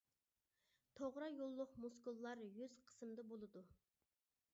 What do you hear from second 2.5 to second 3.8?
يۈز قىسمىدا بولىدۇ.